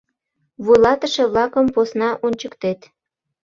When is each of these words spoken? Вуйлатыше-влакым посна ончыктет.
Вуйлатыше-влакым 0.63 1.63
посна 1.75 2.09
ончыктет. 2.25 2.79